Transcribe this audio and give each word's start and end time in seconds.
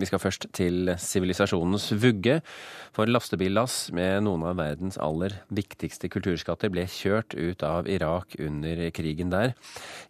Vi 0.00 0.08
skal 0.08 0.22
først 0.22 0.46
til 0.56 0.90
sivilisasjonens 0.96 1.90
vugge. 2.00 2.40
For 2.96 3.10
lastebillass 3.10 3.90
med 3.94 4.24
noen 4.26 4.46
av 4.48 4.58
verdens 4.58 4.98
aller 5.00 5.36
viktigste 5.54 6.10
kulturskatter 6.10 6.72
ble 6.72 6.86
kjørt 6.90 7.36
ut 7.36 7.62
av 7.66 7.88
Irak 7.90 8.38
under 8.40 8.86
krigen 8.96 9.30
der. 9.30 9.54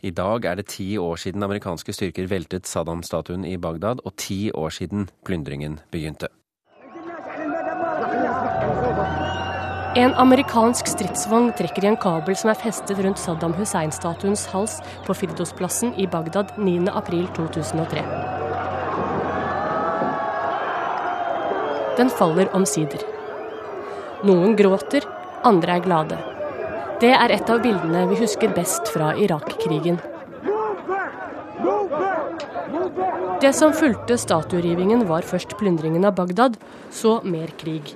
I 0.00 0.14
dag 0.14 0.46
er 0.46 0.60
det 0.60 0.70
ti 0.72 0.94
år 0.98 1.20
siden 1.20 1.44
amerikanske 1.44 1.92
styrker 1.96 2.30
veltet 2.30 2.70
Saddam-statuen 2.70 3.44
i 3.44 3.58
Bagdad, 3.58 4.04
og 4.04 4.16
ti 4.16 4.48
år 4.54 4.70
siden 4.78 5.08
plyndringen 5.26 5.80
begynte. 5.90 6.30
En 9.98 10.12
amerikansk 10.22 10.86
stridsvogn 10.86 11.48
trekker 11.58 11.82
i 11.82 11.88
en 11.90 11.98
kabel 11.98 12.36
som 12.38 12.52
er 12.52 12.60
festet 12.62 13.00
rundt 13.02 13.18
Saddam 13.18 13.56
Hussein-statuens 13.58 14.46
hals 14.52 14.78
på 15.06 15.16
Firdosplassen 15.18 15.96
i 15.98 16.06
Bagdad 16.06 16.54
9.4.2003. 16.62 18.39
Den 22.00 22.08
faller 22.08 22.48
omsider. 22.56 23.02
Noen 24.24 24.54
gråter, 24.56 25.04
andre 25.44 25.74
er 25.76 25.82
glade. 25.84 26.16
Det 27.00 27.10
er 27.12 27.34
et 27.34 27.50
av 27.52 27.60
bildene 27.60 28.06
vi 28.08 28.16
husker 28.22 28.54
best 28.56 28.88
fra 28.88 29.10
Irak-krigen. 29.20 29.98
Det 33.44 33.52
som 33.56 33.76
fulgte 33.76 34.16
statuerivingen, 34.20 35.04
var 35.12 35.28
først 35.28 35.58
plyndringen 35.60 36.08
av 36.08 36.16
Bagdad, 36.16 36.56
så 36.88 37.18
mer 37.20 37.52
krig. 37.60 37.92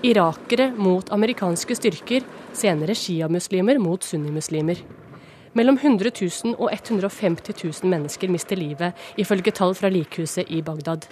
Irakere 0.00 0.70
mot 0.76 1.12
amerikanske 1.12 1.76
styrker, 1.76 2.24
senere 2.56 2.96
sjiamuslimer 2.96 3.80
mot 3.80 4.08
sunnimuslimer. 4.08 4.80
Mellom 5.52 5.76
100 5.76 6.16
000 6.16 6.56
og 6.56 6.72
150 6.72 7.60
000 7.60 7.92
mennesker 7.92 8.32
mister 8.32 8.56
livet, 8.56 8.96
ifølge 9.20 9.52
tall 9.52 9.76
fra 9.76 9.92
likhuset 9.92 10.48
i 10.48 10.64
Bagdad. 10.64 11.04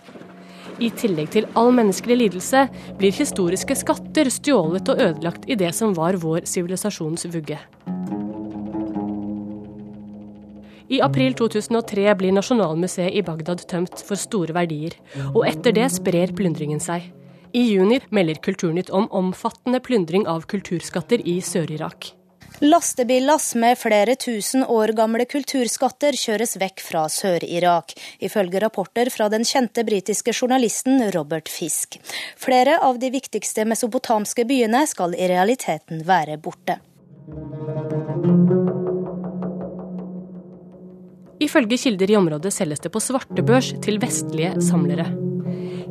I 0.80 0.88
tillegg 0.96 1.32
til 1.34 1.48
all 1.58 1.72
menneskelig 1.76 2.16
lidelse 2.24 2.66
blir 2.98 3.14
historiske 3.14 3.76
skatter 3.76 4.30
stjålet 4.32 4.88
og 4.92 5.02
ødelagt 5.04 5.48
i 5.50 5.56
det 5.58 5.72
som 5.76 5.94
var 5.96 6.16
vår 6.22 6.46
sivilisasjons 6.48 7.26
vugge. 7.32 7.58
I 10.92 11.00
april 11.00 11.32
2003 11.38 12.12
blir 12.20 12.34
Nasjonalmuseet 12.36 13.16
i 13.16 13.22
Bagdad 13.24 13.64
tømt 13.70 14.02
for 14.04 14.20
store 14.20 14.52
verdier, 14.52 14.96
og 15.32 15.46
etter 15.48 15.72
det 15.72 15.88
sprer 15.94 16.34
plyndringen 16.36 16.82
seg. 16.84 17.06
I 17.52 17.62
juni 17.68 18.00
melder 18.12 18.40
Kulturnytt 18.44 18.92
om 18.92 19.08
omfattende 19.12 19.80
plyndring 19.84 20.26
av 20.28 20.44
kulturskatter 20.48 21.24
i 21.28 21.40
Sør-Irak. 21.44 22.12
Lastebillass 22.62 23.54
med 23.54 23.78
flere 23.78 24.14
tusen 24.14 24.62
år 24.70 24.92
gamle 24.94 25.24
kulturskatter 25.26 26.14
kjøres 26.14 26.52
vekk 26.62 26.82
fra 26.86 27.00
Sør-Irak, 27.10 27.90
ifølge 28.22 28.60
rapporter 28.62 29.10
fra 29.10 29.26
den 29.32 29.42
kjente 29.42 29.82
britiske 29.82 30.30
journalisten 30.30 31.02
Robert 31.10 31.50
Fisk. 31.50 31.98
Flere 32.38 32.76
av 32.86 33.00
de 33.02 33.10
viktigste 33.10 33.64
mesopotamske 33.66 34.46
byene 34.46 34.84
skal 34.86 35.18
i 35.18 35.26
realiteten 35.32 36.04
være 36.06 36.38
borte. 36.38 36.78
Ifølge 41.42 41.82
kilder 41.88 42.14
i 42.14 42.20
området 42.22 42.54
selges 42.54 42.86
det 42.86 42.94
på 42.94 43.02
svartebørs 43.02 43.74
til 43.82 43.98
vestlige 44.06 44.54
samlere. 44.62 45.10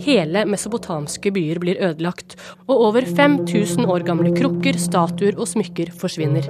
Hele 0.01 0.47
mesopotamske 0.47 1.35
byer 1.35 1.59
blir 1.61 1.83
ødelagt, 1.83 2.39
og 2.65 2.87
over 2.87 3.05
5000 3.05 3.85
år 3.91 4.07
gamle 4.07 4.31
krukker, 4.39 4.79
statuer 4.79 5.35
og 5.35 5.51
smykker 5.51 5.91
forsvinner. 5.91 6.47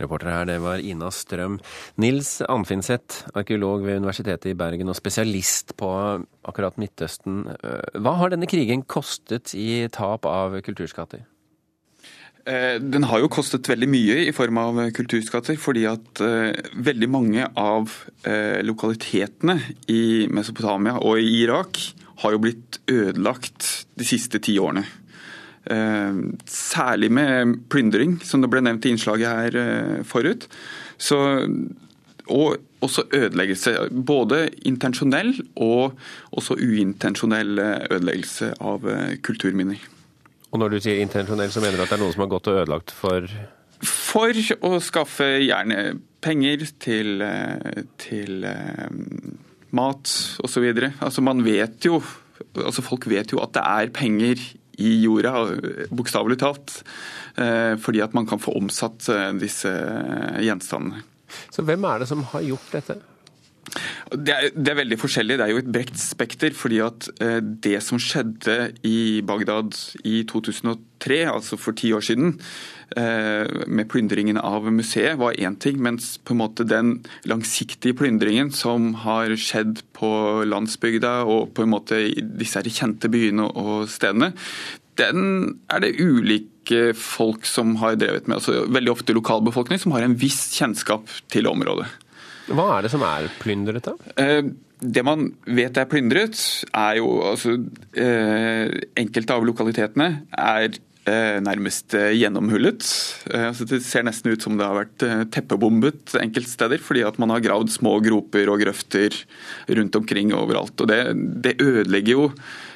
Reporter 0.00 0.30
her, 0.32 0.46
det 0.48 0.58
var 0.64 0.82
Ina 0.82 1.10
Strøm. 1.14 1.58
Nils 2.02 2.40
Anfinseth, 2.50 3.28
arkeolog 3.34 3.84
ved 3.86 4.00
Universitetet 4.02 4.50
i 4.50 4.56
Bergen 4.58 4.90
og 4.90 4.98
spesialist 4.98 5.76
på 5.78 5.90
akkurat 6.44 6.80
Midtøsten. 6.80 7.44
Hva 8.02 8.16
har 8.18 8.34
denne 8.34 8.48
krigen 8.50 8.82
kostet 8.90 9.54
i 9.58 9.86
tap 9.94 10.26
av 10.26 10.58
kulturskatter? 10.66 11.22
Eh, 12.44 12.76
den 12.82 13.06
har 13.08 13.22
jo 13.22 13.30
kostet 13.32 13.68
veldig 13.70 13.88
mye 13.88 14.16
i 14.26 14.34
form 14.36 14.58
av 14.60 14.80
kulturskatter, 14.96 15.56
fordi 15.60 15.86
at 15.88 16.20
uh, 16.20 16.50
veldig 16.74 17.08
mange 17.08 17.46
av 17.56 17.92
lokalitetene 18.64 19.58
i 19.92 20.26
Mesopotamia 20.32 20.98
og 21.00 21.20
i 21.20 21.40
Irak 21.44 21.80
har 22.22 22.34
jo 22.34 22.40
blitt 22.40 22.78
ødelagt 22.90 23.86
de 23.98 24.06
siste 24.08 24.40
ti 24.44 24.56
årene. 24.60 24.84
Uh, 25.70 26.34
særlig 26.50 27.10
med 27.12 27.56
plyndring, 27.72 28.18
som 28.24 28.44
det 28.44 28.50
ble 28.52 28.60
nevnt 28.64 28.84
i 28.84 28.94
innslaget 28.94 29.56
her 29.56 30.04
forut. 30.04 30.46
Så, 31.00 31.18
og 32.28 32.56
også 32.84 33.06
ødeleggelse. 33.16 33.74
Både 34.06 34.46
intensjonell 34.68 35.34
og 35.56 35.96
også 36.36 36.58
uintensjonell 36.60 37.58
ødeleggelse 37.90 38.52
av 38.60 38.84
kulturminner. 39.24 39.80
Og 40.54 40.60
når 40.62 40.76
du 40.76 40.82
sier 40.84 41.00
intensjonell, 41.02 41.50
så 41.50 41.64
mener 41.64 41.80
du 41.80 41.82
at 41.82 41.90
det 41.90 41.96
er 41.96 42.04
noen 42.04 42.14
som 42.14 42.22
har 42.22 42.34
gått 42.36 42.48
og 42.52 42.60
ødelagt 42.60 42.92
for 42.94 43.26
For 43.84 44.38
å 44.64 44.76
skaffe 44.84 45.26
gjerne 45.42 45.96
penger 46.24 46.62
til, 46.80 47.20
eh, 47.20 47.82
til 48.00 48.46
mat 49.74 50.12
osv. 50.44 50.68
Altså 51.02 51.24
man 51.24 51.42
vet 51.44 51.88
jo 51.88 52.00
altså 52.54 52.82
Folk 52.84 53.08
vet 53.10 53.32
jo 53.32 53.40
at 53.42 53.54
det 53.56 53.62
er 53.64 53.92
penger 53.94 54.40
i 54.78 54.96
jorda, 55.04 55.46
bokstavelig 55.94 56.38
talt. 56.42 56.78
Eh, 57.36 57.74
fordi 57.80 58.02
at 58.04 58.14
man 58.14 58.26
kan 58.30 58.42
få 58.42 58.56
omsatt 58.58 59.08
disse 59.40 59.72
gjenstandene. 60.42 61.02
Så 61.50 61.64
hvem 61.66 61.84
er 61.88 62.02
det 62.02 62.08
som 62.10 62.22
har 62.30 62.44
gjort 62.46 62.70
dette? 62.74 62.98
Det 64.14 64.34
er, 64.34 64.52
det 64.54 64.70
er, 64.70 64.78
veldig 64.78 64.98
forskjellig. 65.00 65.38
Det 65.38 65.44
er 65.44 65.52
jo 65.52 65.60
et 65.62 65.72
bredt 65.74 65.98
spekter. 66.00 66.54
fordi 66.54 66.80
at 66.84 67.08
eh, 67.20 67.40
Det 67.40 67.80
som 67.82 67.98
skjedde 67.98 68.74
i 68.86 69.22
Bagdad 69.26 69.74
i 70.04 70.22
2003, 70.30 71.24
altså 71.30 71.58
for 71.58 71.72
ti 71.72 71.92
år 71.92 72.04
siden, 72.04 72.38
eh, 72.96 73.66
med 73.66 73.88
plyndringen 73.88 74.38
av 74.38 74.70
museet, 74.72 75.18
var 75.18 75.34
én 75.34 75.58
ting. 75.58 75.80
Mens 75.82 76.18
på 76.18 76.34
en 76.34 76.42
måte 76.42 76.68
den 76.68 77.04
langsiktige 77.24 77.96
plyndringen 77.96 78.52
som 78.52 78.94
har 79.04 79.34
skjedd 79.36 79.82
på 79.92 80.44
landsbygda 80.46 81.24
og 81.24 81.54
på 81.54 81.64
en 81.64 81.74
måte 81.74 82.00
i 82.12 82.20
disse 82.22 82.62
kjente 82.62 83.10
byene 83.10 83.50
og 83.50 83.88
stedene, 83.88 84.34
den 84.98 85.58
er 85.72 85.82
det 85.82 85.96
ulike 85.98 86.92
folk 86.96 87.46
som 87.48 87.74
har 87.82 87.98
drevet 87.98 88.28
med. 88.28 88.38
altså 88.38 88.64
Veldig 88.70 88.92
ofte 88.92 89.16
lokalbefolkning 89.16 89.80
som 89.82 89.92
har 89.92 90.06
en 90.06 90.14
viss 90.18 90.54
kjennskap 90.54 91.10
til 91.32 91.50
området. 91.50 91.88
Hva 92.52 92.66
er 92.76 92.84
det 92.84 92.92
som 92.92 93.04
er 93.06 93.28
plyndret, 93.40 93.86
da? 93.86 93.94
Eh, 94.20 94.42
det 94.84 95.04
man 95.06 95.30
vet 95.48 95.78
er 95.80 95.88
plyndret, 95.88 96.36
er 96.76 96.98
jo 97.00 97.14
altså 97.24 97.56
eh, 97.96 98.74
Enkelte 99.00 99.38
av 99.38 99.46
lokalitetene 99.48 100.08
er 100.36 100.66
eh, 101.08 101.38
nærmest 101.44 101.96
gjennomhullet. 101.96 102.84
Altså, 103.32 103.68
det 103.70 103.80
ser 103.86 104.04
nesten 104.04 104.34
ut 104.34 104.44
som 104.44 104.58
det 104.60 104.68
har 104.68 104.82
vært 104.82 105.06
teppebombet 105.32 106.18
enkelte 106.20 106.52
steder, 106.52 106.84
fordi 106.84 107.06
at 107.08 107.16
man 107.22 107.32
har 107.32 107.44
gravd 107.44 107.72
små 107.72 107.96
groper 108.04 108.52
og 108.52 108.60
grøfter 108.66 109.16
rundt 109.80 109.96
omkring 110.02 110.34
overalt. 110.36 110.76
og 110.76 110.92
Det, 110.92 111.00
det 111.48 111.56
ødelegger 111.64 112.16
jo 112.18 112.28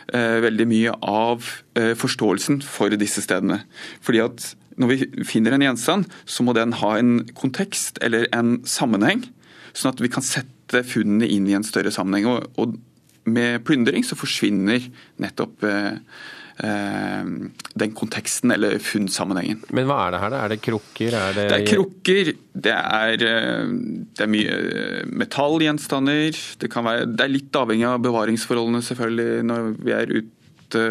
veldig 0.08 0.64
mye 0.64 0.92
av 1.04 1.44
forståelsen 1.76 2.62
for 2.64 2.94
disse 2.96 3.20
stedene. 3.20 3.58
Fordi 4.00 4.22
at 4.24 4.46
når 4.78 4.92
vi 4.92 5.26
finner 5.26 5.56
en 5.56 5.66
gjenstand, 5.66 6.06
så 6.24 6.46
må 6.46 6.54
den 6.56 6.76
ha 6.80 6.94
en 6.98 7.20
kontekst 7.38 7.98
eller 8.04 8.28
en 8.36 8.60
sammenheng 8.68 9.26
sånn 9.78 9.94
at 9.94 10.02
vi 10.02 10.10
kan 10.12 10.24
sette 10.24 10.82
funnene 10.86 11.28
inn 11.30 11.48
i 11.48 11.56
en 11.56 11.66
større 11.66 11.92
sammenheng. 11.94 12.28
Og, 12.30 12.48
og 12.60 12.76
med 13.28 13.62
plyndring 13.68 14.06
så 14.06 14.16
forsvinner 14.18 14.86
nettopp 15.20 15.64
eh, 15.68 15.98
eh, 16.64 17.30
den 17.82 17.94
konteksten 17.96 18.54
eller 18.54 18.78
funnsammenhengen. 18.82 19.62
Men 19.74 19.88
hva 19.88 20.00
er 20.06 20.14
det 20.14 20.22
her? 20.22 20.32
da? 20.34 20.40
Er 20.44 20.54
det 20.54 20.60
krukker? 20.64 21.18
Er 21.18 21.36
det... 21.36 21.46
det 21.52 21.58
er 21.58 21.68
krukker, 21.68 22.32
det 22.68 22.74
er, 22.78 23.26
eh, 23.28 23.76
det 24.16 24.26
er 24.26 24.32
mye 24.32 24.58
metallgjenstander. 25.24 26.42
Det, 26.62 26.72
være, 26.72 27.06
det 27.12 27.26
er 27.26 27.36
litt 27.36 27.60
avhengig 27.62 27.88
av 27.90 28.02
bevaringsforholdene 28.08 28.84
selvfølgelig 28.88 29.48
når 29.52 29.72
vi 29.76 29.96
er 29.96 30.18
ute, 30.18 30.84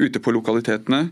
ute 0.00 0.24
på 0.24 0.36
lokalitetene. 0.36 1.06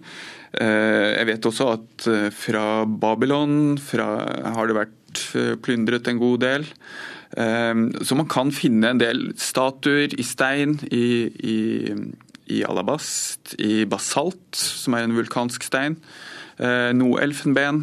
Eh, 0.61 1.11
jeg 1.19 1.31
vet 1.33 1.49
også 1.51 1.71
at 1.75 2.09
fra 2.35 2.67
Babylon 2.87 3.75
fra, 3.83 4.07
har 4.55 4.71
det 4.71 4.79
vært 4.79 5.01
Eh, 5.35 5.55
plyndret 5.63 6.09
en 6.09 6.19
god 6.19 6.41
del. 6.45 6.71
Så 7.35 8.15
man 8.15 8.29
kan 8.31 8.53
finne 8.55 8.93
en 8.93 9.01
del 9.01 9.33
statuer 9.43 10.13
i 10.15 10.23
stein, 10.23 10.77
i, 10.95 11.27
i, 11.43 11.57
i 12.47 12.61
alabast, 12.63 13.57
i 13.59 13.83
basalt, 13.91 14.55
som 14.55 14.95
er 14.95 15.09
en 15.09 15.17
vulkansk 15.17 15.67
stein. 15.67 15.97
Eh, 16.63 16.93
noe 16.95 17.19
elfenben. 17.25 17.83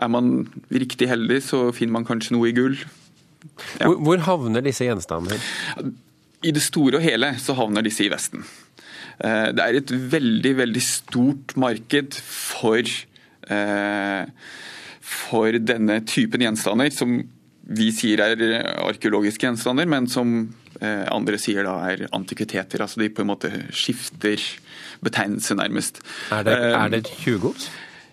Er 0.00 0.10
man 0.10 0.48
riktig 0.74 1.06
heldig, 1.06 1.38
så 1.46 1.68
finner 1.76 2.00
man 2.00 2.08
kanskje 2.08 2.34
noe 2.34 2.50
i 2.50 2.56
gull. 2.56 2.74
Ja. 3.78 3.86
Hvor, 3.86 4.00
hvor 4.08 4.24
havner 4.26 4.66
disse 4.66 4.88
gjenstandene? 4.88 5.38
I 6.42 6.50
det 6.56 6.64
store 6.64 6.98
og 6.98 7.04
hele 7.04 7.34
så 7.38 7.54
havner 7.54 7.86
disse 7.86 8.02
i 8.02 8.10
Vesten. 8.10 8.42
Eh, 9.20 9.50
det 9.56 9.64
er 9.64 9.78
et 9.80 9.92
veldig, 10.14 10.54
veldig 10.62 10.82
stort 10.84 11.56
marked 11.60 12.16
for 12.24 12.80
eh, 12.80 14.24
for 15.10 15.58
denne 15.58 15.98
typen 16.06 16.44
gjenstander, 16.44 16.92
som 16.94 17.18
vi 17.70 17.88
sier 17.94 18.22
er 18.22 18.40
arkeologiske 18.86 19.46
gjenstander, 19.46 19.88
men 19.90 20.06
som 20.10 20.32
eh, 20.80 21.04
andre 21.10 21.38
sier 21.38 21.66
da 21.66 21.76
er 21.90 22.06
antikviteter. 22.16 22.82
Altså 22.82 23.02
de 23.02 23.10
på 23.12 23.24
en 23.24 23.30
måte 23.32 23.50
skifter 23.74 24.40
betegnelse, 25.04 25.56
nærmest. 25.58 26.00
Er 26.32 26.46
det, 26.46 26.56
er 26.56 26.94
det 26.94 27.04
tjuvgods? 27.10 27.68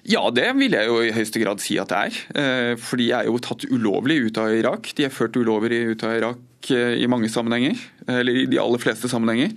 Ja, 0.07 0.23
det 0.31 0.49
vil 0.55 0.73
jeg 0.73 0.87
jo 0.87 0.99
i 1.03 1.13
høyeste 1.13 1.41
grad 1.43 1.61
si 1.61 1.75
at 1.81 1.91
det 1.91 2.03
er. 2.07 2.77
For 2.79 2.99
de 2.99 3.09
er 3.11 3.27
jo 3.27 3.41
tatt 3.43 3.65
ulovlig 3.67 4.21
ut 4.29 4.37
av 4.39 4.53
Irak. 4.55 4.93
De 4.95 5.03
er 5.03 5.11
ført 5.11 5.35
ulovlig 5.35 5.81
ut 5.91 6.05
av 6.07 6.15
Irak 6.15 6.45
i 6.71 7.07
mange 7.09 7.29
sammenhenger, 7.31 7.75
eller 8.07 8.33
i 8.43 8.45
de 8.49 8.59
aller 8.61 8.81
fleste 8.81 9.07
sammenhenger. 9.11 9.51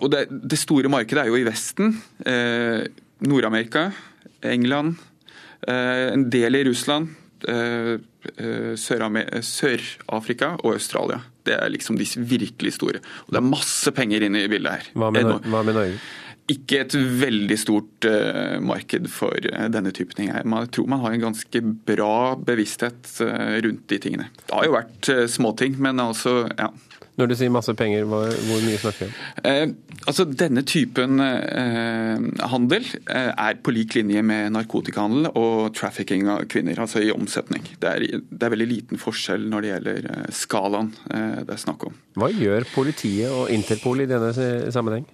Og 0.00 0.10
det, 0.12 0.26
det 0.30 0.58
store 0.60 0.88
markedet 0.92 1.22
er 1.24 1.30
jo 1.30 1.38
i 1.40 1.46
Vesten. 1.46 2.02
Nord-Amerika, 3.26 3.90
England, 4.44 4.96
en 5.66 6.30
del 6.32 6.54
i 6.60 6.64
Russland. 6.68 7.08
Sør-Afrika 8.76 10.56
og 10.58 10.72
Australia. 10.74 11.20
Det 11.46 11.54
er 11.54 11.68
liksom 11.70 11.96
de 11.98 12.06
virkelig 12.26 12.72
store. 12.74 12.98
Og 13.26 13.30
det 13.32 13.38
er 13.38 13.46
masse 13.46 13.92
penger 13.94 14.26
inne 14.26 14.44
i 14.44 14.50
bildet 14.50 14.72
her. 14.72 14.84
Hva 14.98 15.10
med 15.14 15.22
Norge? 15.76 15.98
Ikke 16.52 16.80
et 16.84 16.94
veldig 16.94 17.56
stort 17.58 18.06
uh, 18.06 18.56
marked 18.62 19.08
for 19.10 19.34
uh, 19.50 19.66
denne 19.72 19.90
type 19.94 20.14
ting. 20.14 20.30
Jeg 20.30 20.68
tror 20.74 20.90
man 20.90 21.02
har 21.02 21.16
en 21.16 21.24
ganske 21.28 21.62
bra 21.88 22.36
bevissthet 22.38 23.10
uh, 23.24 23.56
rundt 23.66 23.86
de 23.90 23.98
tingene. 24.02 24.28
Det 24.44 24.54
har 24.54 24.68
jo 24.68 24.76
vært 24.76 25.10
småting, 25.32 25.78
men 25.82 26.02
altså, 26.02 26.44
ja. 26.54 26.70
Når 27.16 27.30
du 27.30 27.34
sier 27.38 27.52
masse 27.52 27.72
penger, 27.76 28.04
hvor, 28.08 28.28
hvor 28.28 28.64
mye 28.64 28.78
snakker 28.80 29.06
vi 29.06 29.08
om? 29.08 29.14
Eh, 29.48 30.02
altså, 30.04 30.26
denne 30.28 30.62
typen 30.68 31.22
eh, 31.24 32.26
handel 32.52 32.84
eh, 32.84 33.30
er 33.32 33.60
på 33.64 33.72
lik 33.72 33.96
linje 33.96 34.20
med 34.26 34.52
narkotikahandel 34.52 35.30
og 35.32 35.72
trafficking 35.76 36.28
av 36.32 36.44
kvinner, 36.52 36.80
altså 36.84 37.00
i 37.00 37.12
omsetning. 37.14 37.64
Det 37.80 37.92
er, 37.92 38.06
det 38.20 38.48
er 38.48 38.52
veldig 38.52 38.68
liten 38.68 39.00
forskjell 39.00 39.48
når 39.48 39.64
det 39.64 39.72
gjelder 39.72 40.10
eh, 40.12 40.26
skalaen 40.36 40.92
eh, 41.08 41.44
det 41.46 41.56
er 41.56 41.62
snakk 41.62 41.88
om. 41.88 41.96
Hva 42.20 42.32
gjør 42.32 42.68
politiet 42.74 43.32
og 43.32 43.52
Interpol 43.54 44.04
i 44.04 44.10
denne 44.10 44.34
sammenheng? 44.72 45.08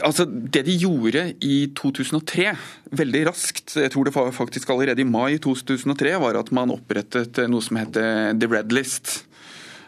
Altså, 0.00 0.24
Det 0.24 0.62
de 0.64 0.74
gjorde 0.80 1.26
i 1.44 1.68
2003, 1.76 2.52
veldig 2.96 3.24
raskt, 3.28 3.76
jeg 3.76 3.92
tror 3.92 4.08
det 4.08 4.14
var 4.14 4.30
faktisk 4.32 4.70
allerede 4.72 5.04
i 5.04 5.08
mai 5.08 5.36
2003, 5.44 6.14
var 6.20 6.38
at 6.40 6.52
man 6.56 6.72
opprettet 6.72 7.40
noe 7.52 7.64
som 7.64 7.76
heter 7.80 8.32
The 8.40 8.48
Red 8.48 8.72
List 8.72 9.27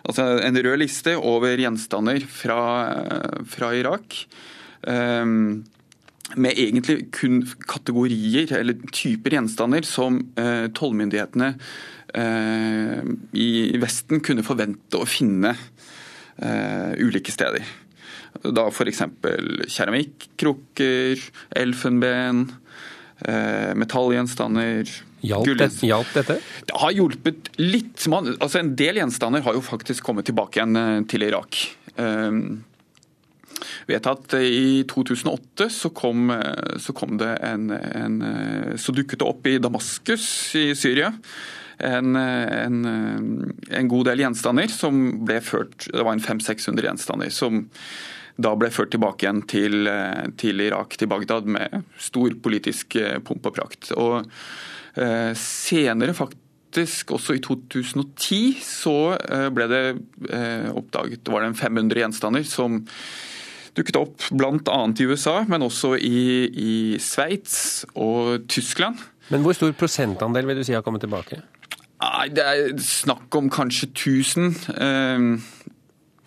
altså 0.04 0.26
en 0.44 0.60
rød 0.64 0.80
liste 0.82 1.16
over 1.16 1.60
gjenstander 1.60 2.24
fra, 2.30 2.62
fra 3.48 3.74
Irak. 3.76 4.24
Um, 4.86 5.62
med 6.38 6.58
egentlig 6.58 7.10
kun 7.14 7.42
kategorier 7.68 8.52
eller 8.60 8.78
typer 8.94 9.34
gjenstander 9.34 9.86
som 9.88 10.20
uh, 10.38 10.68
tollmyndighetene 10.76 11.50
uh, 12.16 13.00
i 13.34 13.50
Vesten 13.82 14.22
kunne 14.24 14.46
forvente 14.46 15.00
å 15.00 15.08
finne 15.08 15.54
uh, 15.56 16.92
ulike 17.02 17.34
steder. 17.34 17.66
Da 18.46 18.68
f.eks. 18.70 19.02
keramikkrukker, 19.74 21.24
elfenben, 21.58 22.46
uh, 22.46 22.70
metallgjenstander, 23.76 24.88
Hjalp, 25.20 25.58
det, 25.58 25.68
hjalp, 25.84 26.08
dette? 26.14 26.38
Det 26.66 26.80
har 26.80 26.96
hjulpet 26.96 27.50
litt. 27.60 28.06
Man, 28.08 28.34
altså 28.40 28.62
en 28.62 28.72
del 28.78 29.00
gjenstander 29.02 29.44
har 29.44 29.56
jo 29.56 29.62
faktisk 29.64 30.04
kommet 30.06 30.28
tilbake 30.30 30.60
igjen 30.60 30.80
eh, 30.80 30.96
til 31.10 31.26
Irak. 31.26 31.60
Um, 32.00 32.62
vet 33.90 34.06
at 34.08 34.36
I 34.40 34.86
2008 34.88 35.68
så 35.74 35.90
kom, 35.92 36.30
eh, 36.32 36.76
så 36.80 36.94
kom 36.96 37.18
det 37.20 37.34
en, 37.44 37.68
en, 37.74 38.20
Så 38.80 38.94
dukket 38.96 39.20
det 39.20 39.28
opp 39.28 39.48
i 39.50 39.58
Damaskus 39.60 40.28
i 40.56 40.70
Syria 40.78 41.12
en, 41.80 42.12
en, 42.16 42.80
en 43.72 43.88
god 43.88 44.08
del 44.10 44.20
gjenstander 44.20 44.68
som 44.68 44.98
ble 45.24 45.38
ført 45.40 45.86
Det 45.88 46.04
var 46.04 46.12
en 46.12 46.20
500-600 46.20 46.88
gjenstander 46.90 47.32
som 47.32 47.62
da 48.40 48.56
ble 48.58 48.72
ført 48.74 48.90
tilbake 48.94 49.26
igjen 49.26 49.44
til, 49.50 49.88
til 50.40 50.64
Irak, 50.64 50.96
til 50.98 51.08
Bagdad, 51.12 51.46
med 51.46 51.82
stor 52.00 52.34
politisk 52.42 52.96
pomp 53.26 53.48
og 53.50 53.56
prakt. 53.60 53.92
Og 53.94 54.26
Eh, 54.94 55.34
senere, 55.38 56.14
faktisk 56.14 57.12
også 57.14 57.36
i 57.36 57.42
2010, 57.44 58.58
så 58.64 58.96
eh, 59.16 59.46
ble 59.54 59.68
det 59.70 59.84
eh, 60.34 60.66
oppdaget 60.74 61.22
det 61.24 61.34
var 61.34 61.46
det 61.46 61.54
500 61.60 62.02
gjenstander 62.02 62.46
som 62.46 62.80
dukket 63.78 64.00
opp 64.00 64.26
bl.a. 64.34 64.80
i 64.90 65.06
USA, 65.06 65.44
men 65.46 65.62
også 65.62 65.94
i, 65.94 66.50
i 66.50 66.74
Sveits 66.98 67.86
og 67.94 68.48
Tyskland. 68.50 68.98
Men 69.30 69.46
hvor 69.46 69.54
stor 69.54 69.70
prosentandel 69.78 70.48
vil 70.48 70.58
du 70.58 70.66
si 70.66 70.74
har 70.74 70.82
kommet 70.82 71.06
tilbake? 71.06 71.38
Nei, 72.00 72.28
Det 72.34 72.42
er 72.42 72.74
snakk 72.82 73.30
om 73.38 73.50
kanskje 73.52 73.92
1000. 73.92 74.56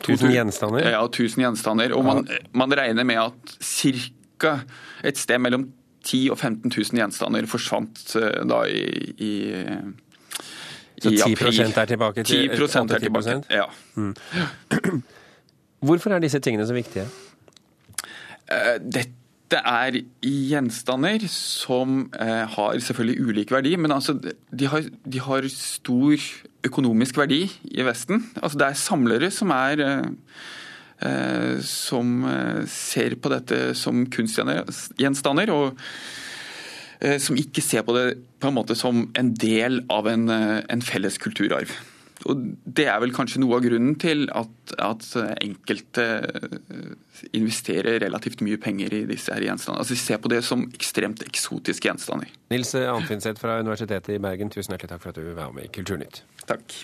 Eh, 0.09 0.17
1000 0.17 0.33
gjenstander? 0.35 0.89
Ja, 0.91 1.03
1000 1.05 1.45
gjenstander. 1.45 1.95
Og 1.97 2.05
man, 2.05 2.27
man 2.51 2.75
regner 2.75 3.07
med 3.07 3.21
at 3.21 3.57
ca. 3.63 4.57
et 5.03 5.17
sted 5.17 5.39
mellom 5.39 5.69
10 6.03 6.29
og 6.33 6.39
15 6.39 6.71
000 6.71 6.99
gjenstander 6.99 7.47
forsvant 7.47 8.15
eh, 8.19 8.41
da 8.49 8.63
i, 8.67 8.83
i 9.17 9.33
så 11.03 11.09
10 11.09 11.15
er 11.75 11.85
tilbake 11.89 12.23
til 12.23 12.47
10 12.55 12.63
er 12.79 12.99
tilbake, 13.01 13.41
ja. 13.51 13.65
Mm. 13.95 14.13
Hvorfor 15.87 16.15
er 16.15 16.23
disse 16.23 16.39
tingene 16.39 16.67
så 16.67 16.75
viktige? 16.75 17.07
Eh, 18.47 18.77
dette 19.53 19.61
er 19.69 19.99
gjenstander 20.25 21.27
som 21.31 22.07
eh, 22.17 22.43
har 22.55 22.81
selvfølgelig 22.81 23.29
ulik 23.29 23.53
verdi, 23.53 23.75
men 23.77 23.93
altså, 23.95 24.17
de, 24.17 24.67
har, 24.67 24.89
de 24.89 25.21
har 25.21 25.47
stor 25.53 26.27
økonomisk 26.63 27.17
verdi 27.21 27.45
i 27.69 27.85
Vesten. 27.85 28.25
Altså, 28.41 28.59
det 28.59 28.67
er 28.67 28.83
samlere 28.83 29.31
som 29.33 29.53
er 29.53 29.85
Eh, 31.03 31.59
som 31.65 32.21
eh, 32.29 32.65
ser 32.69 33.17
på 33.19 33.31
dette 33.33 33.73
som 33.75 34.05
kunstgjenstander. 34.07 35.51
og 35.51 35.79
eh, 37.01 37.17
som 37.19 37.35
ikke 37.35 37.61
ser 37.61 37.83
på 37.83 37.95
det 37.97 38.05
på 38.39 38.47
en 38.47 38.55
måte 38.55 38.77
som 38.77 39.09
en 39.19 39.33
del 39.35 39.81
av 39.91 40.07
en, 40.07 40.29
en 40.29 40.83
felles 40.83 41.17
kulturarv. 41.19 41.73
Og 42.29 42.45
Det 42.63 42.85
er 42.89 42.99
vel 43.03 43.13
kanskje 43.15 43.41
noe 43.43 43.57
av 43.57 43.65
grunnen 43.65 43.97
til 44.01 44.25
at, 44.33 44.53
at, 44.77 45.07
enkelte 45.43 46.05
investerer 47.35 47.99
relativt 48.03 48.41
mye 48.45 48.59
penger 48.61 48.95
i 48.95 49.03
disse 49.09 49.33
her 49.33 49.45
gjenstandene. 49.49 49.83
Altså 49.83 49.97
De 49.97 50.01
ser 50.03 50.21
på 50.23 50.31
det 50.33 50.41
som 50.47 50.65
ekstremt 50.73 51.25
eksotiske 51.25 51.89
gjenstander. 51.89 52.31
Nils 52.53 52.73
Anfinseth 52.79 53.41
fra 53.41 53.59
Universitetet 53.61 54.15
i 54.15 54.21
Bergen, 54.23 54.53
tusen 54.53 54.75
hjertelig 54.75 54.95
takk 54.95 55.05
for 55.05 55.13
at 55.13 55.21
du 55.21 55.35
var 55.37 55.53
med 55.55 55.67
i 55.67 55.73
Kulturnytt. 55.73 56.23
Takk. 56.49 56.83